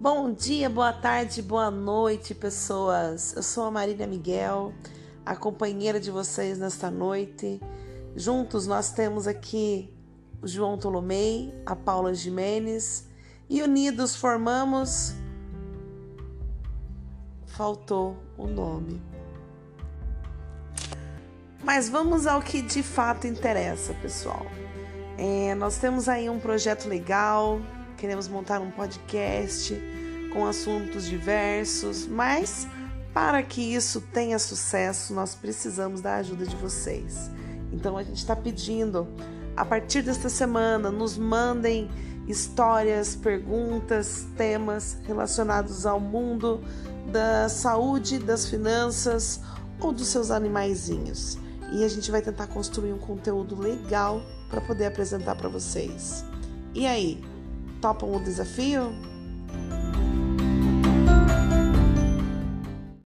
Bom 0.00 0.32
dia, 0.32 0.70
boa 0.70 0.92
tarde, 0.92 1.42
boa 1.42 1.72
noite, 1.72 2.32
pessoas. 2.32 3.34
Eu 3.34 3.42
sou 3.42 3.64
a 3.64 3.70
Marília 3.72 4.06
Miguel, 4.06 4.72
a 5.26 5.34
companheira 5.34 5.98
de 5.98 6.08
vocês 6.08 6.56
nesta 6.56 6.88
noite. 6.88 7.60
Juntos 8.14 8.64
nós 8.64 8.92
temos 8.92 9.26
aqui 9.26 9.92
o 10.40 10.46
João 10.46 10.78
Tolomei, 10.78 11.52
a 11.66 11.74
Paula 11.74 12.14
Jimenez 12.14 13.08
e 13.50 13.60
unidos 13.60 14.14
formamos. 14.14 15.14
Faltou 17.44 18.16
o 18.36 18.46
nome. 18.46 19.02
Mas 21.64 21.88
vamos 21.88 22.24
ao 22.24 22.40
que 22.40 22.62
de 22.62 22.84
fato 22.84 23.26
interessa, 23.26 23.92
pessoal. 23.94 24.46
É, 25.18 25.56
nós 25.56 25.76
temos 25.78 26.08
aí 26.08 26.30
um 26.30 26.38
projeto 26.38 26.88
legal, 26.88 27.60
queremos 27.98 28.28
montar 28.28 28.60
um 28.60 28.70
podcast 28.70 29.74
com 30.32 30.46
assuntos 30.46 31.04
diversos, 31.06 32.06
mas 32.06 32.66
para 33.12 33.42
que 33.42 33.60
isso 33.60 34.00
tenha 34.00 34.38
sucesso, 34.38 35.12
nós 35.12 35.34
precisamos 35.34 36.00
da 36.00 36.14
ajuda 36.16 36.46
de 36.46 36.54
vocês. 36.54 37.28
Então 37.72 37.96
a 37.96 38.04
gente 38.04 38.18
está 38.18 38.36
pedindo, 38.36 39.08
a 39.56 39.64
partir 39.64 40.02
desta 40.02 40.28
semana, 40.28 40.92
nos 40.92 41.18
mandem 41.18 41.90
histórias, 42.28 43.16
perguntas, 43.16 44.28
temas 44.36 44.98
relacionados 45.04 45.84
ao 45.84 45.98
mundo 45.98 46.62
da 47.10 47.48
saúde, 47.48 48.20
das 48.20 48.46
finanças 48.46 49.40
ou 49.80 49.92
dos 49.92 50.06
seus 50.06 50.30
animaizinhos. 50.30 51.36
E 51.72 51.82
a 51.82 51.88
gente 51.88 52.12
vai 52.12 52.22
tentar 52.22 52.46
construir 52.46 52.92
um 52.92 52.98
conteúdo 52.98 53.60
legal 53.60 54.22
para 54.48 54.60
poder 54.60 54.86
apresentar 54.86 55.34
para 55.34 55.48
vocês. 55.48 56.24
E 56.74 56.86
aí, 56.86 57.20
topam 57.80 58.14
o 58.14 58.20
desafio? 58.20 58.92